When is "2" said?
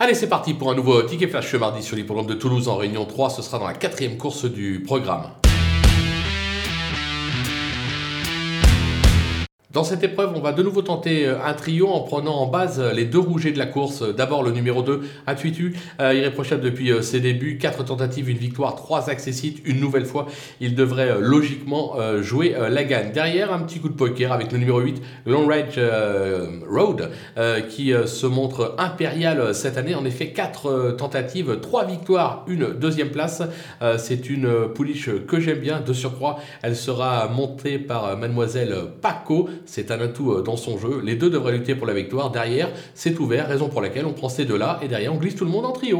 14.82-15.02